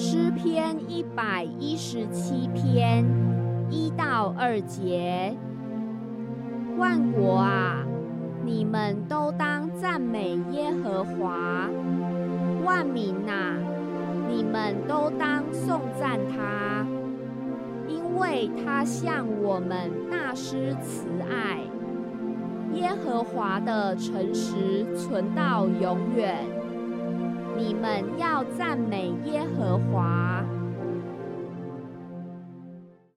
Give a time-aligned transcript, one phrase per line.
[0.00, 3.04] 诗篇一百一十七篇
[3.68, 5.36] 一到二节，
[6.76, 7.84] 万国啊，
[8.44, 11.68] 你们都当赞美耶和华；
[12.64, 13.56] 万民呐，
[14.28, 16.86] 你们都当颂赞他，
[17.88, 21.58] 因为他向我们大施慈爱。
[22.74, 26.46] 耶和华的诚实存到永远。
[27.58, 30.57] 你们要赞美耶和华。